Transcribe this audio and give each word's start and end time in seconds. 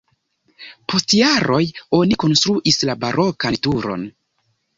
Post 0.93 1.13
jaroj 1.17 1.59
oni 1.99 2.17
konstruis 2.25 2.81
la 2.91 2.97
barokan 3.05 3.61
turon. 3.69 4.09